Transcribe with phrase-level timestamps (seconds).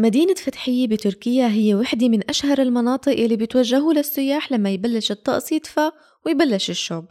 [0.00, 5.90] مدينة فتحية بتركيا هي وحدة من أشهر المناطق اللي بتوجهوا للسياح لما يبلش الطقس يدفى
[6.26, 7.04] ويبلش الشوب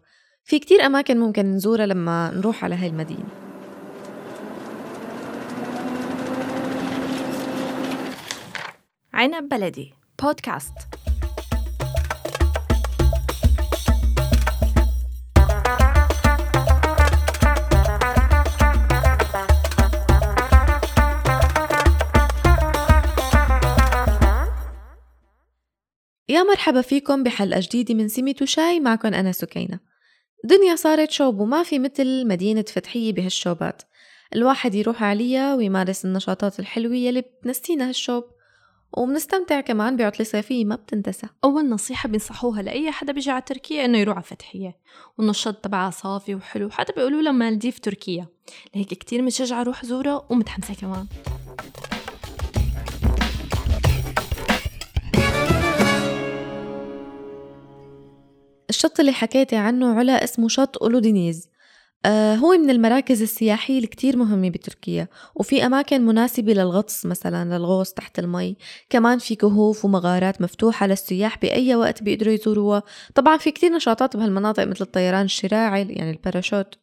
[0.43, 3.29] في كتير أماكن ممكن نزورها لما نروح على هاي المدينة.
[9.13, 9.93] عنب بلدي
[10.23, 10.73] بودكاست
[26.49, 29.79] مرحبا فيكم بحلقة جديدة من سميت وشاي معكم أنا سكينة.
[30.43, 33.81] الدنيا صارت شوب وما في مثل مدينة فتحية بهالشوبات.
[34.35, 38.23] الواحد يروح عليها ويمارس النشاطات الحلوة يلي بتنسينا هالشوب.
[38.97, 41.27] وبنستمتع كمان بعطلة صيفية ما بتنتسى.
[41.43, 44.77] أول نصيحة بينصحوها لأي حدا بيجي على تركيا إنه يروح على فتحية.
[45.17, 46.69] والنشاط تبعها صافي وحلو.
[46.69, 48.27] حتى بيقولوا لها مالديف تركيا.
[48.75, 51.07] لهيك كتير متشجعة أروح زورها ومتحمسة كمان.
[58.69, 61.49] الشط اللي حكيتي عنه علا اسمه شط أولودينيز.
[62.05, 68.19] آه هو من المراكز السياحية الكتير مهمة بتركيا وفي أماكن مناسبة للغطس مثلا للغوص تحت
[68.19, 68.57] المي.
[68.89, 72.83] كمان في كهوف ومغارات مفتوحة للسياح بأي وقت بيقدروا يزوروها.
[73.15, 76.75] طبعا في كتير نشاطات بهالمناطق مثل الطيران الشراعي يعني الباراشوت.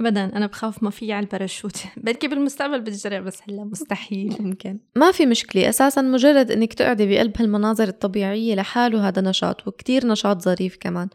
[0.00, 1.76] ابدا أنا بخاف ما في على الباراشوت.
[2.04, 5.68] بركي بالمستقبل بتجرب بس هلأ مستحيل ممكن ما في مشكلة.
[5.68, 11.08] أساسا مجرد إنك تقعدي بقلب هالمناظر الطبيعية لحاله هذا نشاط وكتير نشاط ظريف كمان.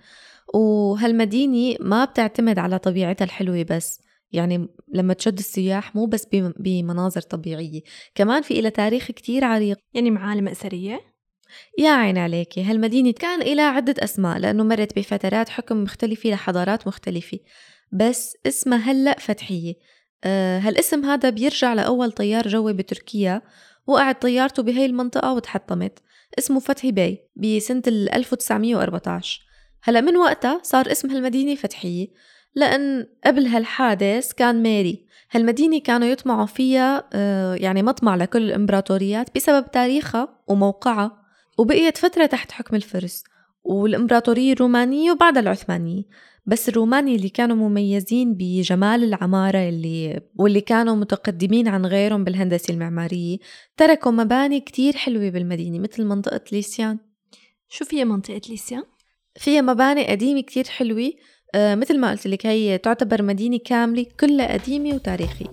[0.53, 4.01] وهالمدينة ما بتعتمد على طبيعتها الحلوة بس.
[4.31, 6.27] يعني لما تشد السياح مو بس
[6.59, 7.81] بمناظر طبيعية.
[8.15, 9.77] كمان في إلى تاريخ كتير عريق.
[9.93, 11.15] يعني معالم أثرية؟
[11.79, 12.63] يا عين عليكي.
[12.63, 17.39] هالمدينة كان إلها عدة أسماء لأنه مرت بفترات حكم مختلفة لحضارات مختلفة.
[17.91, 19.75] بس اسمها هلأ فتحية.
[20.23, 23.41] أه هالاسم هذا بيرجع لأول طيار جوي بتركيا
[23.87, 25.99] وقعت طيارته بهي المنطقة وتحطمت.
[26.39, 29.41] اسمه فتحي باي بسنة 1914
[29.83, 32.07] هلأ من وقتها صار اسم هالمدينة فتحية
[32.55, 35.05] لأن قبل هالحادث كان ماري.
[35.31, 41.25] هالمدينة كانوا يطمعوا فيها أه يعني مطمع لكل الإمبراطوريات بسبب تاريخها وموقعها
[41.57, 43.23] وبقيت فترة تحت حكم الفرس
[43.63, 46.03] والإمبراطورية الرومانية وبعدها العثمانية.
[46.45, 53.37] بس الروماني اللي كانوا مميزين بجمال العمارة اللي واللي كانوا متقدمين عن غيرهم بالهندسة المعمارية
[53.77, 56.97] تركوا مباني كتير حلوة بالمدينة مثل منطقة ليسيان
[57.69, 58.83] شو فيها منطقة ليسيان؟
[59.35, 61.11] فيها مباني قديمة كتير حلوة
[61.55, 65.47] آه مثل ما قلت لك هي تعتبر مدينة كاملة كلها قديمة وتاريخية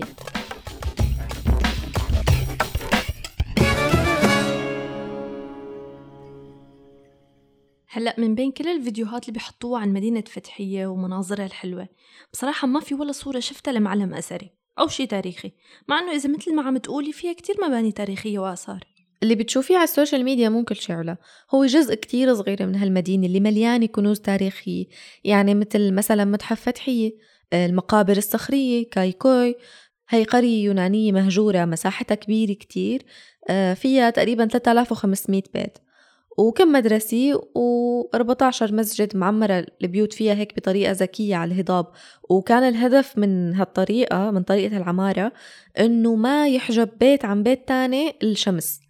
[7.94, 11.88] هلأ من بين كل الفيديوهات اللي بيحطوها عن مدينة فتحية ومناظرها الحلوة.
[12.32, 15.52] بصراحة ما في ولا صورة شفتها لمعلم أثري أو شي تاريخي
[15.88, 18.84] مع إنه إذا مثل ما عم تقولي فيها كتير مباني تاريخية وآثار.
[19.22, 21.16] اللي بتشوفيه على ال social media مو كل شي علا.
[21.54, 24.86] هو جزء كتير صغير من هالمدينة اللي مليانة كنوز تاريخية.
[25.24, 27.12] يعني مثل مثلا متحف فتحية
[27.52, 29.54] المقابر الصخرية كايكوي.
[30.08, 33.02] هي قرية يونانية مهجورة مساحتها كبيرة كتير
[33.50, 35.78] آه، فيها تقريبا 3500 بيت.
[36.38, 41.86] وكم مدرسة و14 مسجد معمرة البيوت فيها هيك بطريقة ذكية على الهضاب.
[42.30, 45.32] وكان الهدف من هالطريقة من طريقة العمارة
[45.80, 48.80] إنه ما يحجب بيت عن بيت تاني الشمس.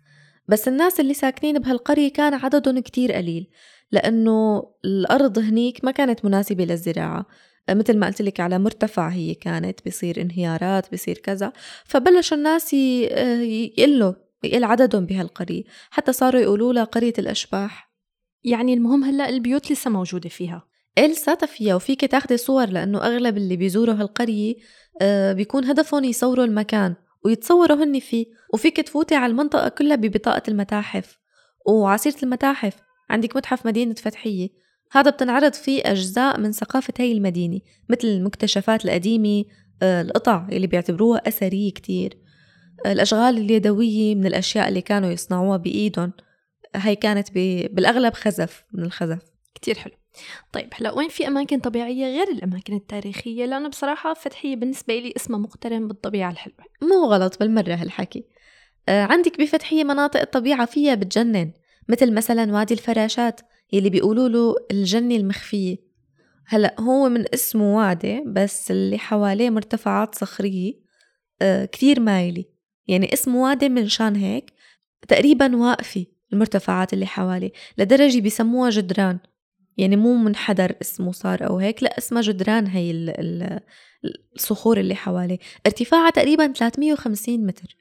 [0.48, 3.46] بس الناس اللي ساكنين بهالقرية كان عددهم كتير قليل
[3.92, 7.26] لأنه الأرض هنيك ما كانت مناسبة للزراعة.
[7.70, 11.52] مثل ما قلت لك على مرتفع هي كانت بصير انهيارات بصير كذا.
[11.84, 14.12] فبلشوا الناس يقلوا.
[14.42, 17.92] يقل عددهم بهالقرية حتى صاروا يقولوا لها قرية الأشباح.
[18.44, 20.66] يعني المهم هلأ البيوت لسه موجودة فيها.
[20.98, 24.54] لساتها فيها وفيك تاخدي صور لأنه أغلب اللي بيزوروا هالقرية
[25.00, 26.94] آه بيكون هدفهم يصوروا المكان
[27.24, 28.26] ويتصوروا هن فيه.
[28.54, 31.18] وفيك تفوتي على المنطقة كلها ببطاقة المتاحف.
[31.66, 32.74] وعصيرة المتاحف
[33.10, 34.48] عندك متحف مدينة فتحية.
[34.92, 39.44] هذا بتنعرض فيه أجزاء من ثقافة هاي المدينة مثل المكتشفات القديمة
[39.82, 42.18] آه القطع اللي بيعتبروها أثرية كتير.
[42.86, 46.12] الأشغال اليدوية من الأشياء اللي كانوا يصنعوها بإيدهم
[46.74, 49.18] هي كانت بالأغلب خزف من الخزف.
[49.54, 49.92] كتير حلو.
[50.52, 55.38] طيب هلا وين في أماكن طبيعية غير الأماكن التاريخية؟ لأنه بصراحة فتحية بالنسبة لي اسمها
[55.38, 56.56] مقترن بالطبيعة الحلوة.
[56.82, 58.24] مو غلط بالمرة هالحكي.
[58.88, 61.52] آه عندك بفتحية مناطق الطبيعة فيها بتجنن
[61.88, 63.40] مثل مثلا وادي الفراشات
[63.72, 65.76] يلي بيقولوا له الجنة المخفية.
[66.46, 70.74] هلا هو من اسمه وادي بس اللي حواليه مرتفعات صخرية
[71.42, 72.44] آه كتير مايلة.
[72.88, 74.52] يعني اسمه وادي من شان هيك
[75.08, 79.18] تقريبا واقفة المرتفعات اللي حواليه لدرجة بيسموها جدران.
[79.76, 82.90] يعني مو منحدر اسمه صار أو هيك لا اسمها جدران هي
[84.36, 87.76] الصخور اللي حواليه ارتفاعها تقريبا 350 متر.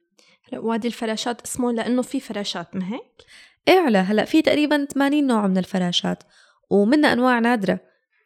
[0.54, 3.26] وادي الفراشات اسمه لأنه في فراشات ما هيك؟
[3.68, 6.24] إيه هلأ في تقريبا 80 نوع من الفراشات
[6.70, 7.80] ومنها أنواع نادرة.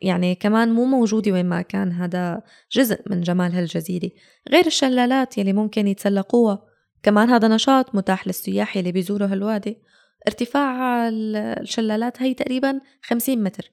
[0.05, 1.91] يعني كمان مو موجودة وين ما كان.
[1.91, 2.41] هذا
[2.71, 4.11] جزء من جمال هالجزيرة.
[4.49, 6.65] غير الشلالات يلي ممكن يتسلقوها.
[7.03, 9.77] كمان هذا نشاط متاح للسياح يلي بيزوروا هالوادي.
[10.27, 13.71] ارتفاع الشلالات هي تقريبا 50 متر.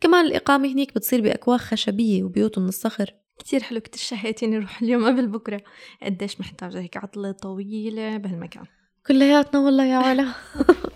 [0.00, 3.14] كمان الإقامة هنيك بتصير بأكواخ خشبية وبيوت من الصخر.
[3.38, 5.60] كتير حلو كتير شهيتيني روح اليوم قبل بكرة.
[6.02, 8.64] قديش محتاجة هيك عطلة طويلة بهالمكان.
[9.06, 10.26] كلياتنا والله يا علا.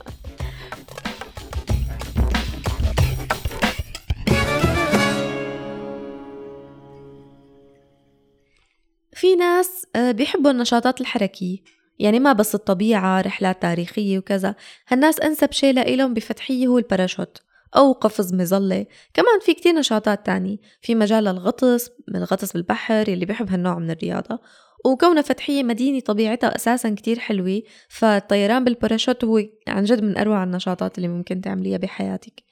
[9.26, 11.58] في ناس آه، بيحبوا النشاطات الحركية
[11.98, 14.54] يعني ما بس الطبيعة رحلات تاريخية وكذا.
[14.88, 17.42] هالناس أنسب شيء لإلهم بفتحية هو الباراشوت
[17.76, 18.86] أو قفز مظلة.
[19.14, 23.90] كمان في كتير نشاطات تانية في مجال الغطس من الغطس بالبحر يلي بيحب هالنوع من
[23.90, 24.38] الرياضة.
[24.84, 30.98] وكونها فتحية مدينة طبيعتها أساسا كتير حلوة فالطيران بالباراشوت هو عن جد من أروع النشاطات
[30.98, 32.42] اللي ممكن تعمليها بحياتك.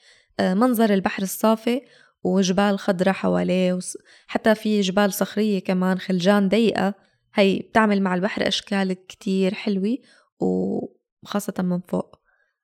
[0.40, 1.80] آه، منظر البحر الصافي
[2.24, 3.78] وجبال خضرة حواليه
[4.26, 6.94] حتى في جبال صخرية كمان خلجان ضيقة.
[7.34, 9.98] هي بتعمل مع البحر أشكال كتير حلوة
[10.40, 12.16] وخاصة من فوق.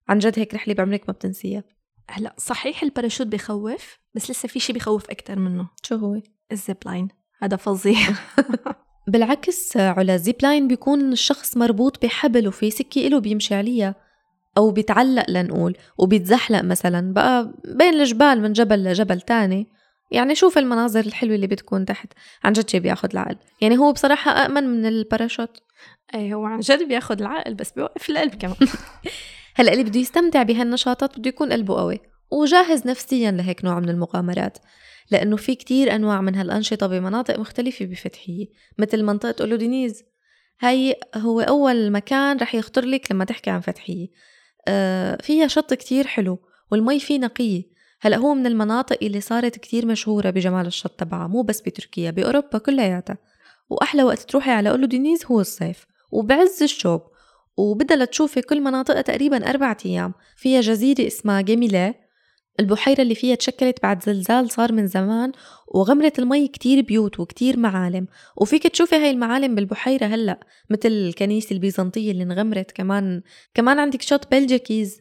[0.09, 1.65] عن جد هيك رحلة بعمرك ما بتنسيها.
[2.11, 5.69] هلا صحيح الباراشوت بخوف بس لسه في شي بخوف أكتر منه.
[5.83, 6.21] شو هو؟
[6.53, 7.09] ال zip line
[7.43, 8.09] هذا فظيع.
[9.09, 13.95] بالعكس علا ال zip line بيكون الشخص مربوط بحبل وفي سكة إله بيمشي عليها.
[14.57, 19.67] أو بيتعلق لنقول وبيتزحلق مثلا بقى بين الجبال من جبل لجبل تاني.
[20.11, 22.13] يعني شوف المناظر الحلوة اللي بتكون تحت.
[22.45, 23.37] عن جد شي بياخد العقل.
[23.61, 25.63] يعني هو بصراحة أأمن من الباراشوت.
[26.15, 28.57] أي هو عن جد بياخد العقل بس بيوقف القلب كمان.
[29.57, 32.01] هلأ اللي بده يستمتع بهالنشاطات بده يكون قلبه قوي.
[32.31, 34.59] وجاهز نفسيا لهيك نوع من المغامرات.
[35.11, 38.47] لأنه في كتير أنواع من هالأنشطة بمناطق مختلفة بفتحية.
[38.79, 40.03] مثل منطقة أولودينيز
[40.61, 44.09] هاي هو أول مكان رح يخطر لك لما تحكي عن فتحية.
[45.23, 46.39] فيها شط كتير حلو
[46.71, 47.63] والمي فيه نقية
[48.01, 52.59] هلأ هو من المناطق اللي صارت كتير مشهورة بجمال الشط تبعها مو بس بتركيا بأوروبا
[52.59, 53.19] كلياتها.
[53.71, 57.03] وأحلى وقت تروحي على أولودينيز هو الصيف وبعز الشوب.
[57.57, 60.15] وبدها لتشوفي كل مناطقها تقريبا أربعة أيام.
[60.37, 61.95] فيها جزيرة اسمها جيميلا
[62.61, 65.33] البحيرة اللي فيها تشكلت بعد زلزال صار من زمان
[65.69, 68.07] وغمرت المي كتير بيوت وكتير معالم.
[68.37, 72.71] وفيك تشوفي هاي المعالم بالبحيرة هلأ مثل الكنيسة البيزنطية اللي انغمرت.
[72.71, 73.23] كمان
[73.55, 75.01] كمان عندك شط بلجيكيز.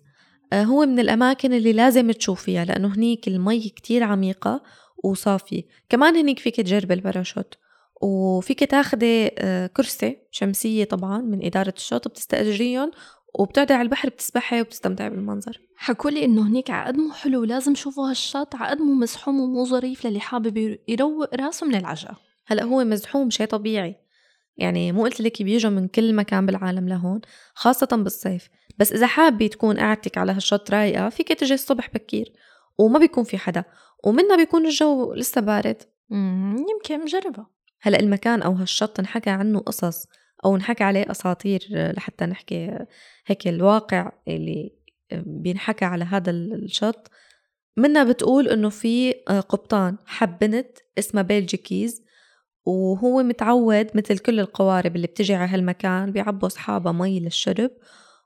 [0.54, 4.64] آه، هو من الأماكن اللي لازم تشوفيها لأنه هنيك المي كتير عميقة
[5.04, 5.64] وصافية.
[5.90, 7.54] كمان هنيك فيك تجربي الباراشوت.
[8.02, 12.92] وفيك تاخدي آه، كرسي شمسية طبعا من إدارة الشط بتستأجريهم.
[13.34, 15.62] وبتقعدي على البحر بتسبحي وبتستمتعي بالمنظر.
[15.76, 19.66] حكولي إنه هنيك ع قد مو حلو لازم شوفوا هالشط ع قد مو مزحوم ومو
[19.66, 22.18] ظريف للي حابب يروق راسه من العجقة.
[22.48, 23.96] هلأ هو مزحوم شيء طبيعي.
[24.58, 27.22] يعني مو قلت لك بيجوا من كل مكان بالعالم لهون
[27.54, 28.50] خاصة بالصيف.
[28.78, 32.34] بس إذا حابة تكون قعدتك على هالشط رايقة فيك تجي الصبح بكير
[32.78, 33.64] وما بيكون في حدا
[34.04, 35.84] ومنها بيكون الجو لسه بارد.
[36.12, 37.46] يمكن مجربة
[37.82, 40.08] هلأ المكان أو هالشط انحكى عنه قصص
[40.46, 42.86] أو نحكى عليه أساطير لحتى نحكي
[43.26, 44.72] هيك الواقع اللي
[45.14, 47.12] بينحكى على هذا الشط.
[47.78, 49.12] منها بتقول إنه في
[49.50, 52.04] قبطان حب بنت اسمها بيلجيكيز
[52.66, 57.72] وهو متعود مثل كل القوارب اللي بتجي على هالمكان بيعبوا أصحابها مي للشرب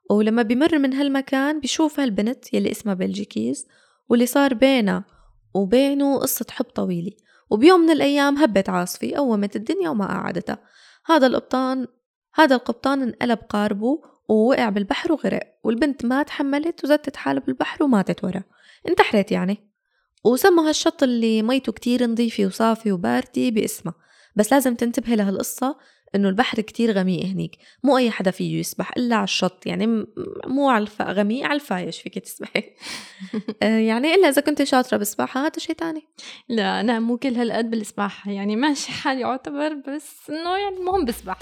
[0.09, 3.67] ولما بيمر من هالمكان بيشوف هالبنت يلي اسمها بلجيكيز
[4.09, 5.05] واللي صار بينها
[5.53, 7.11] وبينه قصة حب طويلة.
[7.49, 10.57] وبيوم من الأيام هبت عاصفة قومت الدنيا وما قعدتها.
[11.05, 11.87] هذا القبطان
[12.33, 18.43] هذا القبطان انقلب قاربه ووقع بالبحر وغرق والبنت ما تحملت وزتت حالها بالبحر وماتت وراه.
[18.87, 19.69] انتحرت يعني.
[20.23, 23.95] وسموا هالشط اللي ميته كتير نظيفة وصافي وباردة باسمها
[24.35, 25.77] بس لازم تنتبهي لهالقصة
[26.15, 27.57] إنه البحر كتير غميق هنيك.
[27.83, 30.05] مو أي حدا فيه يسبح إلا على الشط يعني
[30.47, 31.01] مو على الف...
[31.01, 32.63] غميق على الفايش فيك تسبحي.
[33.63, 36.07] آه، يعني إلا إذا كنت شاطرة بالسباحة هذا شيء تاني.
[36.49, 38.31] لا أنا مو كل هالقد بالسباحة.
[38.31, 41.39] يعني ماشي حالي يعتبر بس إنه يعني المهم بسبح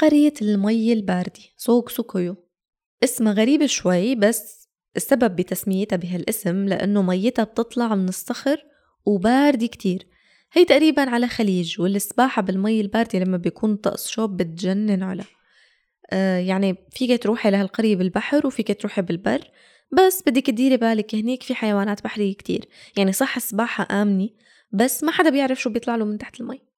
[0.00, 2.36] قرية المي الباردة سوغوك سو كويو.
[3.04, 8.64] اسمها غريب شوي بس السبب بتسميتها بهالاسم لأنه ميتها بتطلع من الصخر
[9.04, 10.06] وباردة كتير.
[10.52, 15.24] هي تقريبا على خليج والسباحة بالمي الباردة لما بيكون طقس شوب بتجنن على.
[16.10, 19.50] آه يعني فيك تروحي لهالقرية بالبحر وفيك تروحي بالبر
[19.92, 22.68] بس بدك تديري بالك هنيك في حيوانات بحرية كتير.
[22.96, 24.28] يعني صح السباحة آمنة
[24.72, 26.69] بس ما حدا بيعرف شو بيطلع له من تحت المي.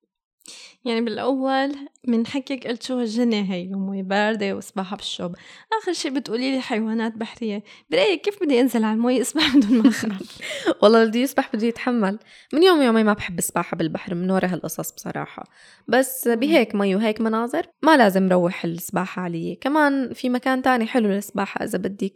[0.85, 1.75] يعني بالأول
[2.09, 5.35] من حكيك قلت شو هالجنة هي ومي باردة وسباحة بالشوب
[5.83, 7.63] آخر شي بتقولي لي حيوانات بحرية.
[7.91, 10.39] برأيك كيف بدي أنزل على المي أسبح بدون ما أخاف
[10.83, 12.19] والله بدي يسبح بده يتحمل.
[12.53, 15.45] من يوم يومي ما بحب السباحة بالبحر من ورا هالقصص بصراحة.
[15.89, 21.09] بس بهيك مي وهيك مناظر ما لازم روح السباحة علي كمان في مكان تاني حلو
[21.09, 22.15] للسباحة إذا بدك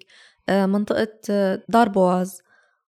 [0.48, 2.45] آه، منطقة آه، دار بواز.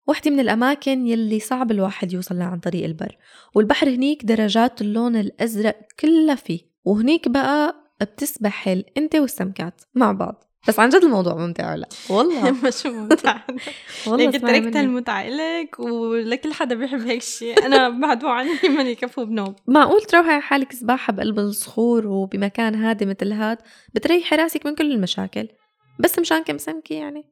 [0.06, 3.16] وحدة من الأماكن يلي صعب الواحد يوصل لها عن طريق البر.
[3.54, 6.60] والبحر هنيك درجات اللون الأزرق كلها فيه.
[6.84, 10.44] وهنيك بقى بتسبح أنت والسمكات مع بعض.
[10.68, 12.50] بس عن جد الموضوع ممتع ولا؟ والله.
[12.62, 13.40] ما شو ممتع.
[14.06, 19.54] والله تركت المتعة لك ولكل حدا بيحب هيك الشيء أنا بعد عني ماني كفو بنوم.
[19.66, 23.58] معقول تروحي حالك سباحة بقلب الصخور وبمكان هادي مثل هاد؟
[23.94, 25.48] بتريحي راسك من كل المشاكل.
[25.98, 27.24] بس مشان كم سمكة يعني.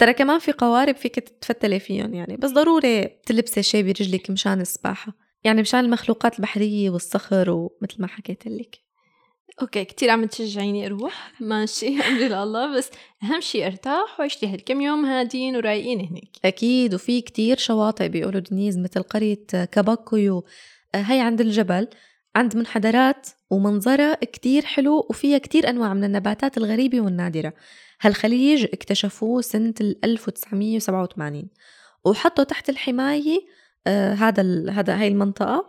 [0.00, 5.12] ترى كمان في قوارب فيك تتفتلي فيهم يعني بس ضروري تلبسي شيء برجلك مشان السباحة.
[5.44, 8.78] يعني مشان المخلوقات البحرية والصخر ومثل ما حكيت لك.
[9.62, 11.32] Okay كتير عم تشجعيني أروح.
[11.40, 12.90] ماشي امري لله بس
[13.22, 18.40] أهم شيء أرتاح وعيش لي هالكم يوم هادين ورايقين هناك أكيد وفي كتير شواطئ بأولو
[18.40, 20.44] دنيز مثل قرية كاباك كويو.
[20.94, 21.88] هي عند الجبل
[22.36, 27.52] عند منحدرات ومنظرها كتير حلو وفيها كتير أنواع من النباتات الغريبة والنادرة.
[28.00, 31.48] هالخليج اكتشفوه سنة 1987
[32.04, 33.40] وحطوا تحت الحماية
[33.86, 35.66] آه هذا هذا هاي المنطقة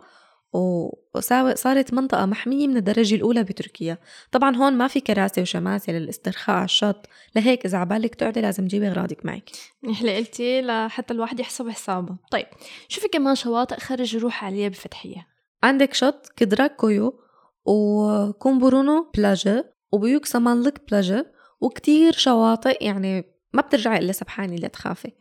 [1.14, 3.98] وصارت منطقة محمية من الدرجة الأولى بتركيا.
[4.32, 7.06] طبعا هون ما في كراسي وشماسي للاسترخاء على الشط.
[7.36, 9.50] لهيك إذا عبالك تقعدي لازم تجيبي أغراضك معك.
[9.82, 12.16] منيح قلتي لحتى الواحد يحسب حسابه.
[12.30, 12.46] طيب
[12.88, 15.26] شوفي كمان شواطئ خرج روح عليها بفتحية.
[15.62, 17.20] عندك شط كدراك كويو
[17.64, 21.31] وكومبورنو بلاجة وبيوك سمانلك بلاجة.
[21.62, 25.12] وكتير شواطئ يعني ما بترجعي إلا سبحاني لا تخافي.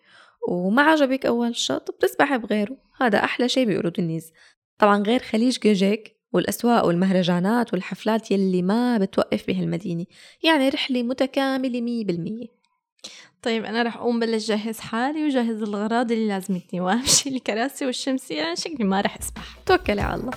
[0.47, 2.77] وما عجبك أول شط بتسبحي بغيره.
[3.01, 4.31] هذا أحلى شي بيقولوا النيز
[4.77, 10.05] طبعا غير خليج جوجيك والأسواق والمهرجانات والحفلات يلي ما بتوقف بهالمدينة
[10.43, 12.47] يعني رحلة متكاملة مية بالمية.
[13.41, 18.55] طيب أنا رح أقوم بلش جهز حالي وجهز الأغراض اللي لازمتني وأمشي الكراسي والشمسية لأن
[18.55, 19.57] شكلي ما رح أسبح.
[19.65, 20.31] توكلي على الله.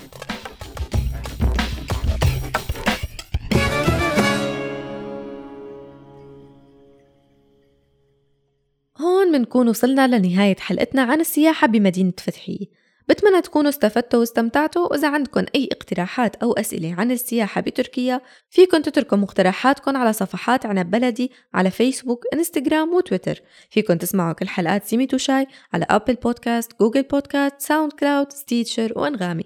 [9.35, 15.45] هون منكون وصلنا لنهاية حلقتنا عن السياحة بمدينة فتحية بتمنى تكونوا استفدتوا واستمتعتوا وإذا عندكم
[15.55, 21.71] أي اقتراحات أو أسئلة عن السياحة بتركيا فيكن تتركوا مقترحاتكم على صفحات عنب بلدي على
[21.71, 23.41] فيسبوك إنستغرام وتويتر.
[23.69, 29.45] فيكن تسمعوا كل حلقات سيمي شاي على Apple Podcasts Google Podcasts SoundCloud Stitcher وأنغامي.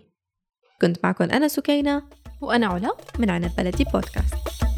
[0.81, 2.03] كنت معكم أنا سكينة
[2.41, 4.68] وأنا علا من عنب بلدي بودكاست.